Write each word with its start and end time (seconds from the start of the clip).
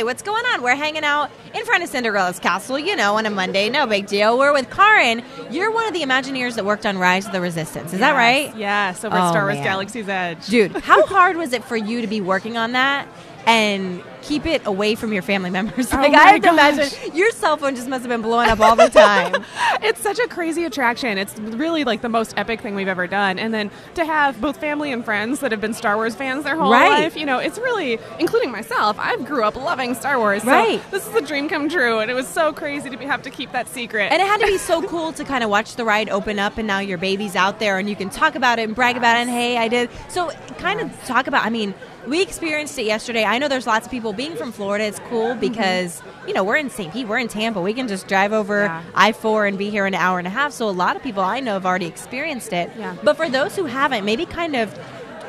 Hi, 0.00 0.04
what's 0.04 0.22
going 0.22 0.46
on? 0.46 0.62
We're 0.62 0.76
hanging 0.76 1.04
out 1.04 1.30
in 1.52 1.62
front 1.66 1.82
of 1.84 1.90
Cinderella's 1.90 2.38
castle, 2.38 2.78
you 2.78 2.96
know, 2.96 3.16
on 3.16 3.26
a 3.26 3.30
Monday. 3.30 3.68
No 3.68 3.86
big 3.86 4.06
deal. 4.06 4.38
We're 4.38 4.54
with 4.54 4.70
Karin. 4.70 5.22
You're 5.50 5.70
one 5.70 5.86
of 5.86 5.92
the 5.92 6.00
Imagineers 6.00 6.54
that 6.54 6.64
worked 6.64 6.86
on 6.86 6.96
Rise 6.96 7.26
of 7.26 7.32
the 7.32 7.40
Resistance. 7.42 7.92
Is 7.92 7.98
that 8.00 8.14
right? 8.16 8.56
Yes, 8.56 9.04
over 9.04 9.14
Oh, 9.14 9.28
Star 9.28 9.42
Wars 9.42 9.56
man. 9.56 9.64
Galaxy's 9.64 10.08
Edge. 10.08 10.46
Dude, 10.46 10.72
how 10.74 11.04
hard 11.06 11.36
was 11.36 11.52
it 11.52 11.62
for 11.64 11.76
you 11.76 12.00
to 12.00 12.06
be 12.06 12.22
working 12.22 12.56
on 12.56 12.72
that 12.72 13.08
and 13.46 14.02
keep 14.22 14.46
it 14.46 14.62
away 14.66 14.94
from 14.94 15.12
your 15.12 15.22
family 15.22 15.50
members? 15.50 15.92
Oh 15.92 15.96
Like, 15.96 16.14
I 16.14 16.32
have 16.32 16.42
to 16.42 16.48
imagine 16.50 17.14
your 17.14 17.30
cell 17.32 17.56
phone 17.56 17.74
just 17.74 17.88
must 17.88 18.02
have 18.02 18.08
been 18.08 18.22
blowing 18.22 18.48
up 18.48 18.60
all 18.60 18.76
the 18.76 18.88
time. 18.88 19.44
It's 19.82 20.00
such 20.00 20.18
a 20.18 20.28
crazy 20.28 20.64
attraction. 20.64 21.16
It's 21.16 21.38
really 21.38 21.84
like 21.84 22.02
the 22.02 22.08
most 22.08 22.34
epic 22.36 22.60
thing 22.60 22.74
we've 22.74 22.86
ever 22.88 23.06
done. 23.06 23.38
And 23.38 23.52
then 23.54 23.70
to 23.94 24.04
have 24.04 24.40
both 24.40 24.58
family 24.58 24.92
and 24.92 25.04
friends 25.04 25.40
that 25.40 25.52
have 25.52 25.60
been 25.60 25.72
Star 25.74 25.96
Wars 25.96 26.14
fans 26.14 26.44
their 26.44 26.54
whole 26.56 26.70
Right. 26.70 27.04
life, 27.04 27.16
you 27.16 27.24
know, 27.24 27.38
it's 27.38 27.58
really, 27.58 27.98
including 28.18 28.50
myself, 28.50 28.96
I 28.98 29.16
grew 29.16 29.42
up 29.42 29.56
loving 29.56 29.94
Star 29.94 30.18
Wars. 30.18 30.42
So 30.42 30.50
Right. 30.50 30.80
this 30.90 31.06
is 31.08 31.14
a 31.14 31.20
dream 31.22 31.48
come 31.48 31.68
true. 31.68 31.98
And 32.00 32.10
it 32.10 32.14
was 32.14 32.28
so 32.28 32.52
crazy 32.52 32.90
to 32.90 32.96
be, 32.96 33.06
have 33.06 33.22
to 33.22 33.30
keep 33.30 33.52
that 33.52 33.68
secret. 33.68 34.12
And 34.12 34.20
it 34.20 34.26
had 34.26 34.40
to 34.40 34.46
be 34.46 34.58
so 34.58 34.82
cool 34.86 35.12
to 35.14 35.24
kind 35.24 35.42
of 35.42 35.50
watch 35.50 35.76
the 35.76 35.84
ride 35.84 36.10
open 36.10 36.38
up, 36.38 36.58
and 36.58 36.66
now 36.66 36.78
your 36.80 36.98
baby's 36.98 37.34
out 37.36 37.58
there, 37.58 37.78
and 37.78 37.88
you 37.88 37.96
can 37.96 38.10
talk 38.10 38.34
about 38.34 38.58
it 38.58 38.62
and 38.64 38.74
brag 38.74 38.96
about 38.96 39.16
it. 39.16 39.20
And 39.20 39.30
hey, 39.30 39.56
I 39.56 39.68
did. 39.68 39.88
So, 40.08 40.30
kind 40.58 40.80
of 40.80 41.04
talk 41.06 41.26
about. 41.26 41.44
I 41.46 41.50
mean, 41.50 41.74
we 42.06 42.22
experienced 42.22 42.78
it 42.78 42.84
yesterday. 42.84 43.24
I 43.24 43.38
know 43.38 43.48
there's 43.48 43.66
lots 43.66 43.86
of 43.86 43.90
people 43.90 44.09
being 44.12 44.36
from 44.36 44.52
Florida. 44.52 44.84
It's 44.84 45.00
cool 45.08 45.30
mm-hmm. 45.30 45.40
because 45.40 46.02
you 46.26 46.34
know 46.34 46.44
we're 46.44 46.56
in 46.56 46.70
St. 46.70 46.92
Pete, 46.92 47.08
we're 47.08 47.18
in 47.18 47.28
Tampa. 47.28 47.60
We 47.60 47.74
can 47.74 47.88
just 47.88 48.08
drive 48.08 48.32
over 48.32 48.64
Yeah. 48.64 48.82
I 48.94 49.12
four 49.12 49.46
and 49.46 49.56
be 49.58 49.70
here 49.70 49.86
in 49.86 49.94
an 49.94 50.00
hour 50.00 50.18
and 50.18 50.26
a 50.26 50.30
half. 50.30 50.52
So 50.52 50.68
a 50.68 50.70
lot 50.70 50.96
of 50.96 51.02
people 51.02 51.22
I 51.22 51.40
know 51.40 51.54
have 51.54 51.66
already 51.66 51.86
experienced 51.86 52.52
it. 52.52 52.70
Yeah. 52.76 52.96
But 53.02 53.16
for 53.16 53.28
those 53.28 53.56
who 53.56 53.66
haven't, 53.66 54.04
maybe 54.04 54.26
kind 54.26 54.56
of 54.56 54.76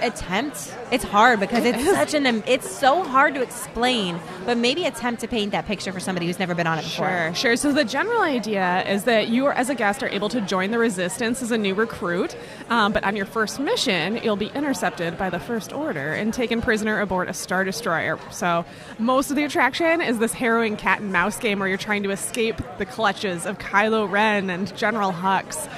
attempt 0.02 0.74
it's 0.92 1.04
hard 1.04 1.40
because 1.40 1.66
it's 1.66 1.84
such 1.92 2.14
an 2.14 2.44
it's 2.48 2.70
so 2.70 3.04
hard 3.04 3.34
to 3.36 3.42
explain 3.42 4.20
but 4.46 4.58
maybe 4.58 4.86
attempt 4.86 5.22
to 5.22 5.28
paint 5.28 5.52
that 5.52 5.66
picture 5.66 5.92
for 5.92 6.00
somebody 6.00 6.26
who's 6.26 6.40
never 6.40 6.56
been 6.56 6.68
on 6.68 6.80
it 6.80 6.84
before 6.84 7.02
Sure, 7.12 7.34
sure. 7.34 7.56
So 7.56 7.72
the 7.74 7.84
general 7.84 8.22
idea 8.22 8.84
is 8.88 9.06
that 9.06 9.28
you, 9.30 9.46
are, 9.48 9.54
as 9.54 9.70
a 9.70 9.76
guest, 9.76 10.04
are 10.04 10.10
able 10.10 10.30
to 10.30 10.42
join 10.42 10.72
the 10.72 10.80
resistance 10.80 11.42
as 11.42 11.52
a 11.52 11.58
new 11.58 11.74
recruit, 11.74 12.36
um, 12.70 12.94
but 12.94 13.04
on 13.04 13.16
your 13.16 13.26
first 13.26 13.60
mission, 13.60 14.18
you'll 14.24 14.36
be 14.36 14.52
intercepted 14.54 15.18
by 15.18 15.30
the 15.30 15.40
First 15.40 15.74
Order 15.74 16.14
and 16.14 16.34
taken 16.34 16.62
prisoner 16.62 17.00
aboard 17.00 17.30
a 17.30 17.34
star 17.34 17.64
destroyer. 17.64 18.20
So 18.32 18.66
most 19.00 19.30
of 19.30 19.36
the 19.36 19.44
attraction 19.44 20.02
is 20.02 20.20
this 20.20 20.34
harrowing 20.34 20.78
cat 20.78 21.02
and 21.02 21.12
mouse 21.12 21.38
game 21.38 21.60
where 21.60 21.68
you're 21.68 21.78
trying 21.78 22.04
to 22.04 22.12
escape 22.12 22.62
the 22.78 22.86
clutches 22.86 23.46
of 23.46 23.58
Kylo 23.58 24.10
Ren 24.10 24.50
and 24.50 24.76
General 24.78 25.12
Hux. 25.12 25.70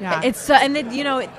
Yeah, 0.00 0.22
It's 0.24 0.40
so, 0.40 0.54
and 0.54 0.74
then 0.74 0.94
you 0.94 1.04
know, 1.04 1.18
it, 1.18 1.30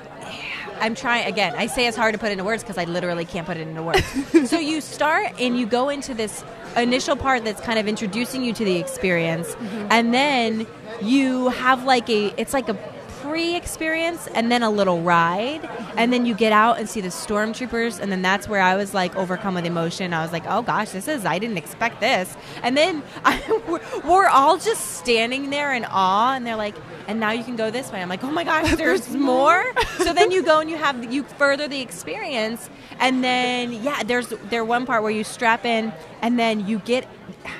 I'm 0.82 0.94
trying 0.94 1.26
again. 1.26 1.54
I 1.56 1.66
say 1.68 1.86
it's 1.86 1.96
hard 1.96 2.12
to 2.12 2.18
put 2.18 2.30
into 2.32 2.44
words 2.44 2.62
because 2.62 2.76
I 2.76 2.84
literally 2.84 3.24
can't 3.24 3.46
put 3.46 3.56
it 3.56 3.66
into 3.66 3.82
words. 3.82 4.04
so 4.50 4.58
you 4.58 4.80
start 4.80 5.32
and 5.40 5.58
you 5.58 5.64
go 5.64 5.88
into 5.88 6.12
this 6.12 6.44
initial 6.76 7.16
part 7.16 7.44
that's 7.44 7.60
kind 7.60 7.78
of 7.78 7.86
introducing 7.88 8.42
you 8.44 8.52
to 8.52 8.64
the 8.64 8.76
experience, 8.76 9.48
Mm-hmm. 9.54 9.86
and 9.90 10.12
then 10.12 10.66
you 11.00 11.48
have 11.48 11.84
like 11.84 12.08
a 12.10 12.32
it's 12.40 12.52
like 12.52 12.68
a 12.68 12.76
pre-experience 13.22 14.26
and 14.34 14.50
then 14.50 14.62
a 14.62 14.70
little 14.70 15.00
ride. 15.00 15.68
And 15.96 16.12
then 16.12 16.26
you 16.26 16.34
get 16.34 16.52
out 16.52 16.78
and 16.78 16.88
see 16.88 17.00
the 17.00 17.08
stormtroopers. 17.08 18.00
And 18.00 18.10
then 18.10 18.20
that's 18.20 18.48
where 18.48 18.60
i 18.60 18.76
was 18.76 18.92
like 18.92 19.14
overcome 19.16 19.54
with 19.54 19.64
emotion. 19.64 20.12
I 20.12 20.22
was 20.22 20.32
like 20.32 20.44
oh 20.46 20.62
gosh 20.62 20.90
this 20.90 21.08
is 21.08 21.24
i 21.24 21.38
didn't 21.38 21.56
expect 21.56 22.00
this. 22.00 22.36
And 22.62 22.76
then 22.76 23.02
I, 23.24 23.40
we're, 23.68 23.80
we're 24.10 24.28
all 24.28 24.58
just 24.58 24.96
standing 24.98 25.50
there 25.50 25.72
in 25.72 25.84
awe. 25.84 26.34
And 26.34 26.46
they're 26.46 26.56
like 26.56 26.74
and 27.06 27.20
now 27.20 27.30
you 27.30 27.44
can 27.44 27.56
go 27.56 27.70
this 27.70 27.90
way. 27.92 28.02
I'm 28.02 28.08
like 28.08 28.24
oh 28.24 28.30
my 28.30 28.44
gosh 28.44 28.74
there's 28.76 29.08
more. 29.10 29.64
So 29.98 30.12
then 30.12 30.30
you 30.30 30.42
go 30.42 30.60
and 30.60 30.68
you 30.68 30.76
have 30.76 31.12
you 31.12 31.22
further 31.22 31.68
the 31.68 31.80
experience. 31.80 32.68
And 32.98 33.22
then 33.22 33.72
yeah 33.72 34.02
there's 34.02 34.28
there 34.50 34.64
one 34.64 34.86
part 34.86 35.02
where 35.02 35.12
you 35.12 35.24
strap 35.24 35.64
in 35.64 35.92
and 36.20 36.38
then 36.38 36.66
you 36.66 36.80
get 36.80 37.06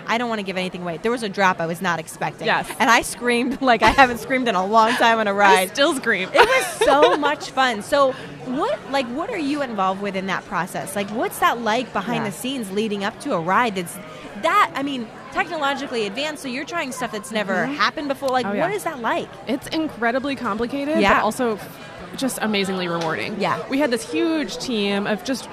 i 0.07 0.19
don't 0.19 0.29
want 0.29 0.39
to 0.39 0.43
give 0.45 0.57
anything 0.57 0.83
away 0.83 0.99
there 1.03 1.11
was 1.11 1.23
a 1.23 1.29
drop 1.29 1.61
i 1.61 1.67
was 1.67 1.81
not 1.83 1.99
expecting 1.99 2.47
Yes. 2.47 2.71
and 2.79 2.91
i 2.91 3.03
screamed 3.03 3.61
like 3.71 3.83
i 3.83 3.91
haven't 3.91 4.19
screamed 4.19 4.49
in 4.49 4.55
a 4.55 4.65
long 4.65 4.93
time 4.93 5.19
on 5.19 5.29
a 5.29 5.35
ride 5.35 5.53
I 5.53 5.67
still 5.67 5.95
scream. 5.95 6.29
it 6.33 6.39
was 6.39 6.67
so 6.85 7.17
much 7.17 7.51
fun. 7.51 7.83
So, 7.83 8.13
what 8.47 8.79
like 8.91 9.07
what 9.09 9.31
are 9.31 9.39
you 9.39 9.63
involved 9.63 10.03
with 10.03 10.17
in 10.17 10.27
that 10.27 10.45
process? 10.47 10.97
Like, 10.97 11.09
what's 11.11 11.39
that 11.41 11.61
like 11.61 11.93
behind 11.93 12.25
Yeah. 12.25 12.31
the 12.31 12.37
scenes 12.37 12.71
leading 12.73 13.05
up 13.05 13.19
to 13.21 13.35
a 13.35 13.41
ride 13.41 13.77
that's 13.77 13.95
that? 14.43 14.73
I 14.75 14.83
mean, 14.83 15.07
technologically 15.33 16.07
advanced. 16.07 16.43
So 16.43 16.49
you're 16.49 16.65
trying 16.65 16.93
stuff 16.93 17.13
that's 17.13 17.31
never 17.31 17.55
mm-hmm. 17.55 17.75
happened 17.75 18.09
before. 18.09 18.31
Like, 18.31 18.47
Oh, 18.47 18.53
yeah. 18.53 18.63
what 18.67 18.75
is 18.75 18.85
that 18.85 19.01
like? 19.01 19.29
It's 19.47 19.67
incredibly 19.69 20.37
complicated, 20.37 21.01
Yeah. 21.01 21.15
but 21.15 21.25
also 21.25 21.59
just 22.17 22.39
amazingly 22.43 22.89
rewarding. 22.89 23.41
Yeah. 23.41 23.67
We 23.69 23.79
had 23.79 23.91
this 23.91 24.11
huge 24.11 24.59
team 24.59 25.07
of 25.07 25.25
just 25.25 25.49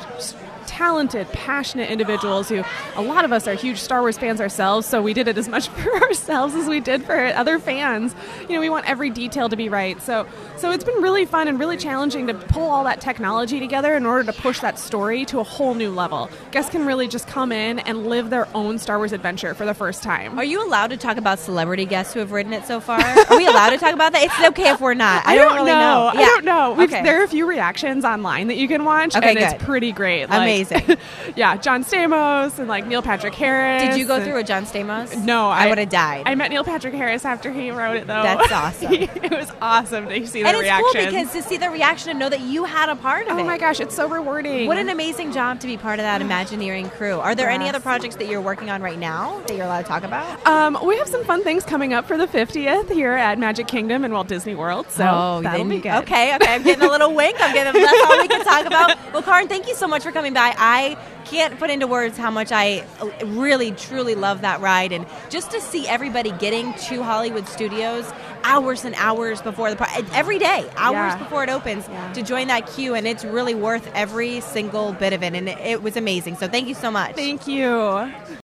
talented, 0.69 1.27
passionate 1.33 1.89
individuals 1.89 2.47
who 2.47 2.63
a 2.95 3.01
lot 3.01 3.25
of 3.25 3.33
us 3.33 3.47
are 3.47 3.55
huge 3.55 3.79
Star 3.79 4.01
Wars 4.01 4.17
fans 4.17 4.39
ourselves, 4.39 4.87
so 4.87 5.01
we 5.01 5.13
did 5.13 5.27
it 5.27 5.37
as 5.37 5.49
much 5.49 5.67
for 5.69 5.91
ourselves 6.03 6.53
as 6.55 6.67
we 6.67 6.79
did 6.79 7.03
for 7.03 7.17
other 7.17 7.59
fans. 7.59 8.15
You 8.47 8.55
know, 8.55 8.59
we 8.61 8.69
want 8.69 8.87
every 8.89 9.09
detail 9.09 9.49
to 9.49 9.55
be 9.57 9.67
right. 9.67 9.99
So 10.01 10.27
so 10.57 10.71
it's 10.71 10.83
been 10.83 11.01
really 11.01 11.25
fun 11.25 11.47
and 11.47 11.59
really 11.59 11.77
challenging 11.77 12.27
to 12.27 12.33
pull 12.33 12.69
all 12.69 12.83
that 12.83 13.01
technology 13.01 13.59
together 13.59 13.95
in 13.95 14.05
order 14.05 14.31
to 14.31 14.41
push 14.41 14.59
that 14.59 14.77
story 14.77 15.25
to 15.25 15.39
a 15.39 15.43
whole 15.43 15.73
new 15.73 15.89
level. 15.89 16.29
Guests 16.51 16.71
can 16.71 16.85
really 16.85 17.07
just 17.07 17.27
come 17.27 17.51
in 17.51 17.79
and 17.79 18.07
live 18.07 18.29
their 18.29 18.47
own 18.55 18.77
Star 18.77 18.97
Wars 18.97 19.11
adventure 19.11 19.53
for 19.53 19.65
the 19.65 19.73
first 19.73 20.03
time. 20.03 20.37
Are 20.37 20.43
you 20.43 20.65
allowed 20.65 20.87
to 20.87 20.97
talk 20.97 21.17
about 21.17 21.39
celebrity 21.39 21.85
guests 21.85 22.13
who 22.13 22.19
have 22.19 22.31
ridden 22.31 22.53
it 22.53 22.65
so 22.65 22.79
far? 22.79 22.99
Are 22.99 23.37
we 23.37 23.47
allowed 23.47 23.71
to 23.71 23.77
talk 23.77 23.93
about 23.93 24.11
that? 24.13 24.23
It's 24.23 24.47
okay 24.49 24.69
if 24.69 24.81
we're 24.81 24.93
not. 24.93 25.25
I, 25.25 25.35
don't, 25.35 25.55
really 25.55 25.71
know. 25.71 26.11
I 26.13 26.15
don't 26.15 26.45
know. 26.45 26.81
Okay. 26.83 27.03
There 27.03 27.21
are 27.21 27.23
a 27.23 27.27
few 27.27 27.45
reactions 27.47 28.03
online 28.05 28.47
that 28.47 28.57
you 28.57 28.67
can 28.67 28.83
watch, 28.85 29.15
Okay, 29.15 29.29
and 29.29 29.39
good. 29.39 29.53
it's 29.53 29.63
pretty 29.63 29.91
great. 29.91 30.29
Like- 30.29 30.39
Amazing. 30.41 30.58
yeah, 31.35 31.57
John 31.57 31.83
Stamos 31.83 32.59
and 32.59 32.67
like 32.67 32.85
Neil 32.85 33.01
Patrick 33.01 33.33
Harris. 33.33 33.83
Did 33.83 33.97
you 33.97 34.05
go 34.05 34.23
through 34.23 34.37
a 34.37 34.43
John 34.43 34.65
Stamos? 34.65 35.15
No, 35.23 35.49
I, 35.49 35.65
I 35.65 35.69
would 35.69 35.77
have 35.77 35.89
died. 35.89 36.23
I 36.25 36.35
met 36.35 36.49
Neil 36.51 36.63
Patrick 36.63 36.93
Harris 36.93 37.25
after 37.25 37.51
he 37.51 37.71
wrote 37.71 37.97
it, 37.97 38.07
though. 38.07 38.23
That's 38.23 38.51
awesome. 38.51 38.93
it 38.93 39.31
was 39.31 39.51
awesome 39.61 40.07
to 40.09 40.27
see 40.27 40.43
the 40.43 40.49
and 40.49 40.57
it's 40.57 40.69
cool 40.69 40.93
because 40.93 41.31
to 41.33 41.41
see 41.41 41.57
the 41.57 41.69
reaction 41.69 42.09
and 42.09 42.19
know 42.19 42.29
that 42.29 42.41
you 42.41 42.63
had 42.65 42.89
a 42.89 42.95
part 42.95 43.27
of 43.27 43.37
it. 43.37 43.41
oh 43.41 43.45
my 43.45 43.57
gosh, 43.57 43.79
it's 43.79 43.95
so 43.95 44.07
rewarding. 44.09 44.67
What 44.67 44.77
an 44.77 44.89
amazing 44.89 45.31
job 45.31 45.59
to 45.61 45.67
be 45.67 45.77
part 45.77 45.99
of 45.99 46.03
that 46.03 46.21
Imagineering 46.29 46.89
crew. 46.91 47.19
Are 47.19 47.35
there 47.35 47.49
any 47.49 47.67
other 47.69 47.79
projects 47.79 48.15
that 48.17 48.27
you're 48.27 48.41
working 48.41 48.69
on 48.69 48.81
right 48.81 48.99
now 48.99 49.39
that 49.47 49.55
you're 49.55 49.65
allowed 49.65 49.81
to 49.81 49.87
talk 49.87 50.03
about? 50.03 50.45
Um, 50.45 50.77
we 50.85 50.97
have 50.97 51.07
some 51.07 51.23
fun 51.23 51.43
things 51.43 51.63
coming 51.63 51.93
up 51.93 52.05
for 52.07 52.17
the 52.17 52.27
50th 52.27 52.89
here 52.91 53.13
at 53.13 53.37
Magic 53.39 53.67
Kingdom 53.67 54.03
and 54.03 54.13
Walt 54.13 54.27
Disney 54.27 54.55
World, 54.55 54.89
so 54.89 55.41
that'll 55.41 55.41
then- 55.41 55.69
be 55.69 55.79
good. 55.79 55.89
Oh, 55.91 55.99
Okay, 56.09 56.33
okay. 56.35 56.53
I'm 56.55 56.63
getting 56.63 56.83
a 56.83 56.89
little 56.89 57.13
wink. 57.13 57.37
I'm 57.39 57.53
getting 57.53 57.79
that's 57.81 58.11
all 58.11 58.17
we 58.19 58.27
can 58.27 58.43
talk 58.43 58.65
about. 58.65 58.97
Well, 59.13 59.21
Karin, 59.21 59.47
thank 59.47 59.67
you 59.67 59.75
so 59.75 59.87
much 59.87 60.01
for 60.03 60.11
coming 60.11 60.33
by. 60.33 60.48
I 60.57 60.97
can't 61.25 61.59
put 61.59 61.69
into 61.69 61.85
words 61.87 62.17
how 62.17 62.31
much 62.31 62.51
I 62.51 62.83
really, 63.23 63.71
truly 63.71 64.15
love 64.15 64.41
that 64.41 64.61
ride, 64.61 64.91
and 64.91 65.05
just 65.29 65.51
to 65.51 65.61
see 65.61 65.87
everybody 65.87 66.31
getting 66.31 66.73
to 66.73 67.03
Hollywood 67.03 67.47
Studios 67.47 68.11
hours 68.43 68.85
and 68.85 68.95
hours 68.97 69.41
before 69.41 69.69
the 69.69 69.75
par- 69.75 69.89
every 70.13 70.39
day, 70.39 70.65
hours 70.77 71.13
Yeah. 71.13 71.17
before 71.17 71.43
it 71.43 71.49
opens, 71.49 71.87
Yeah. 71.89 72.13
to 72.13 72.21
join 72.21 72.47
that 72.47 72.67
queue, 72.67 72.95
and 72.95 73.05
it's 73.05 73.25
really 73.25 73.53
worth 73.53 73.89
every 73.93 74.39
single 74.39 74.93
bit 74.93 75.11
of 75.13 75.21
it, 75.23 75.33
and 75.35 75.49
it, 75.49 75.57
it 75.59 75.83
was 75.83 75.97
amazing. 75.97 76.37
So 76.37 76.47
thank 76.47 76.67
you 76.67 76.73
so 76.73 76.89
much. 76.89 77.15
Thank 77.15 77.47
you. 77.47 78.11